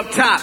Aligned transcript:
up 0.00 0.10
top. 0.12 0.40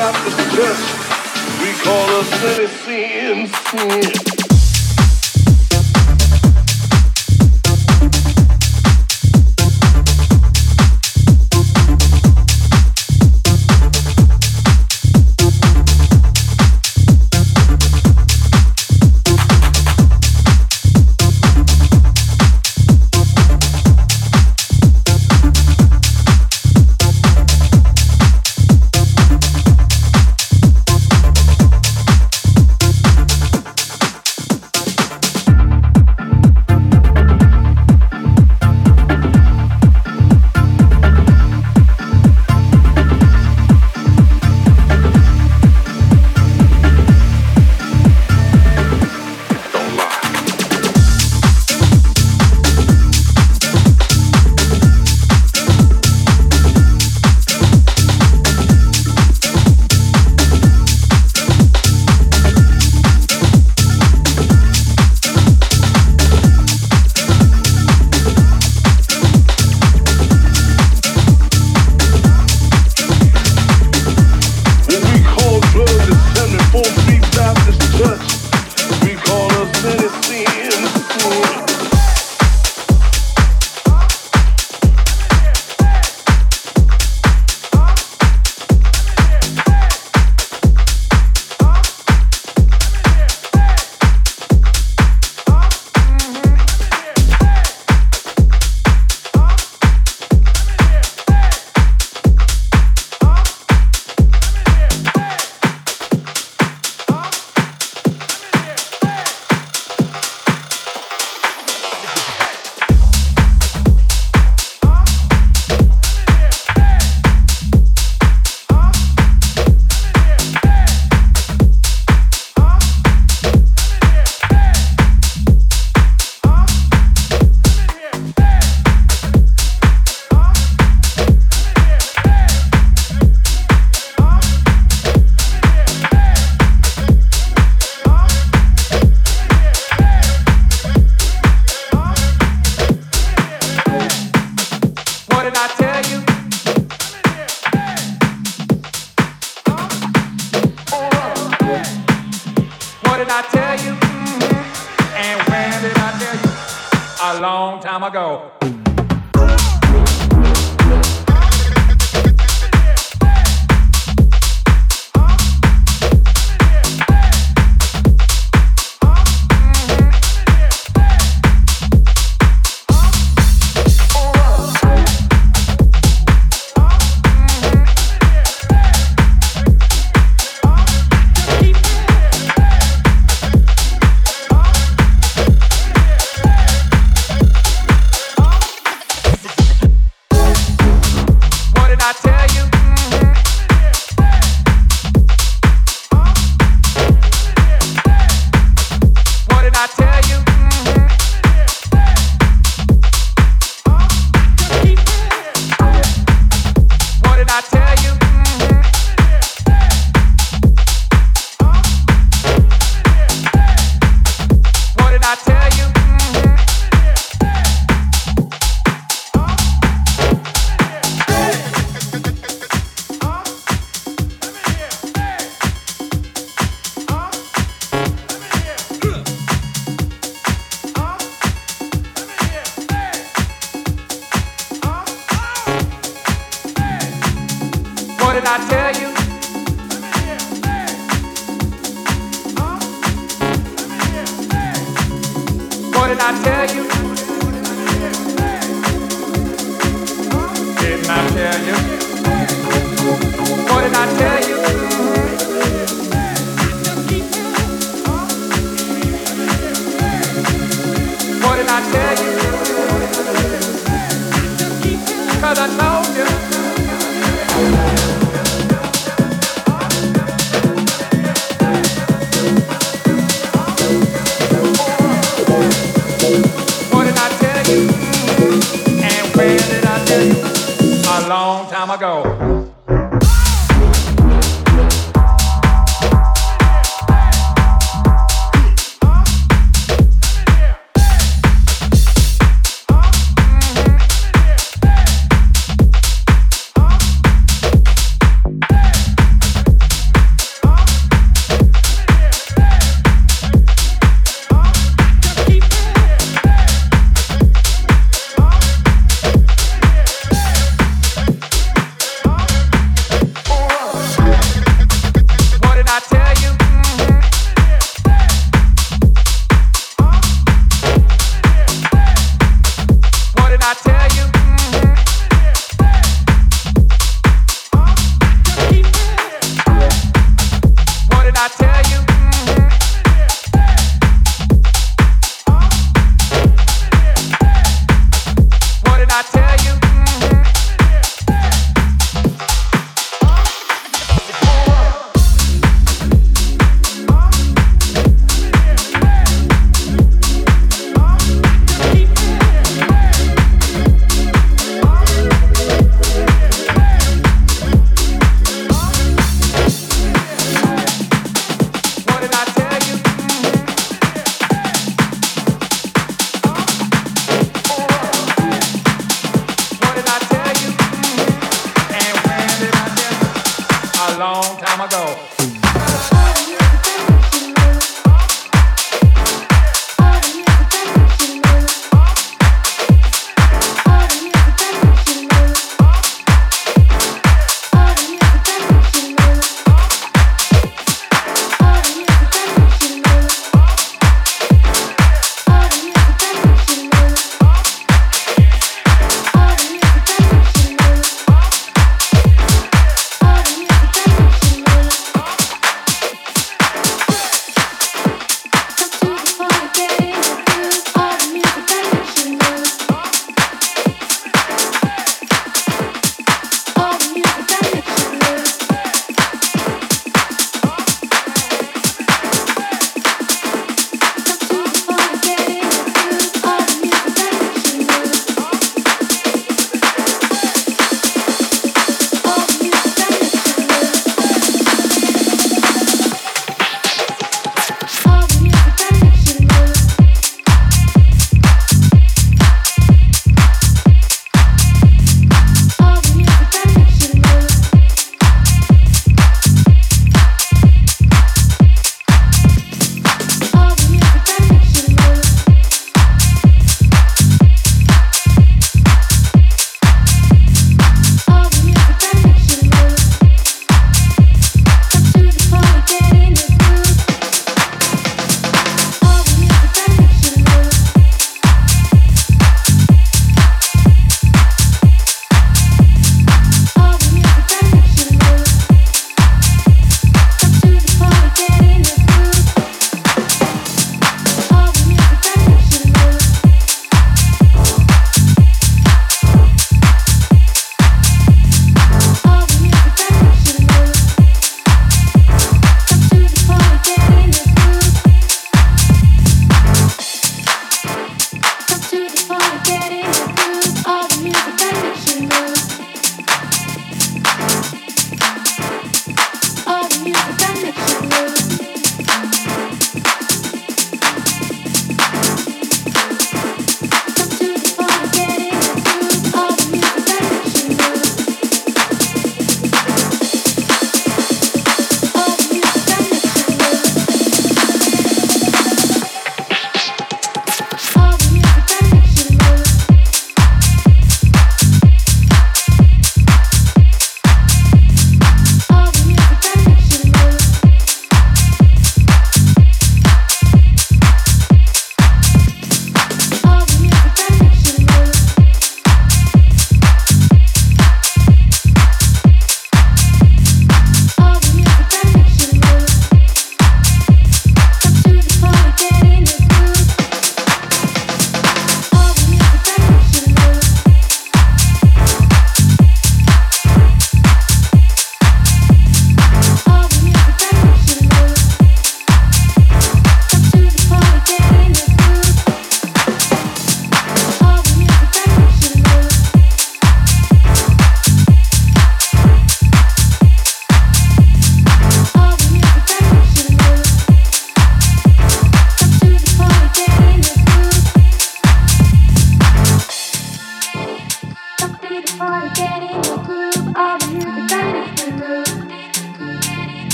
got 0.00 0.14
the 0.24 0.30
best. 0.56 1.60
We 1.60 1.72
call 1.84 2.08
us 2.20 2.30
sin. 3.68 4.39